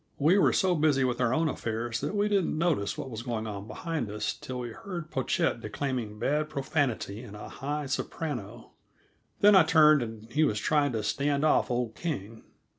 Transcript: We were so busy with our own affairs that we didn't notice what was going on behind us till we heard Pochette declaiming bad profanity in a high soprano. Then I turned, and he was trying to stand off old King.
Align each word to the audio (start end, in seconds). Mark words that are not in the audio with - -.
We 0.17 0.39
were 0.39 0.51
so 0.51 0.73
busy 0.73 1.03
with 1.03 1.21
our 1.21 1.31
own 1.31 1.47
affairs 1.47 2.01
that 2.01 2.15
we 2.15 2.27
didn't 2.27 2.57
notice 2.57 2.97
what 2.97 3.11
was 3.11 3.21
going 3.21 3.45
on 3.45 3.67
behind 3.67 4.09
us 4.09 4.33
till 4.33 4.57
we 4.61 4.71
heard 4.71 5.11
Pochette 5.11 5.61
declaiming 5.61 6.17
bad 6.17 6.49
profanity 6.49 7.21
in 7.21 7.35
a 7.35 7.47
high 7.49 7.85
soprano. 7.85 8.71
Then 9.41 9.55
I 9.55 9.61
turned, 9.63 10.01
and 10.01 10.27
he 10.31 10.43
was 10.43 10.57
trying 10.57 10.93
to 10.93 11.03
stand 11.03 11.45
off 11.45 11.69
old 11.69 11.93
King. 11.93 12.45